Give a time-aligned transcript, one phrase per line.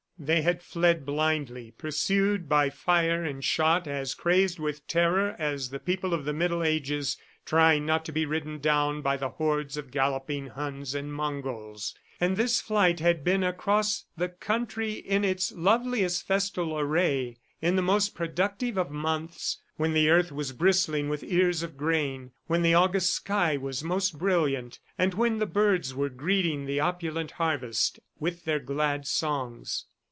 [0.23, 5.79] They had fled blindly, pursued by fire and shot, as crazed with terror as the
[5.79, 9.89] people of the middle ages trying not to be ridden down by the hordes of
[9.89, 11.95] galloping Huns and Mongols.
[12.19, 17.81] And this flight had been across the country in its loveliest festal array, in the
[17.81, 22.75] most productive of months, when the earth was bristling with ears of grain, when the
[22.75, 28.45] August sky was most brilliant, and when the birds were greeting the opulent harvest with
[28.45, 29.87] their glad songs!